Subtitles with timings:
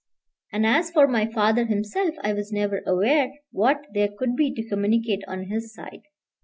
[0.51, 4.67] And as for my father himself, I was never aware what there could be to
[4.67, 6.01] communicate on his side.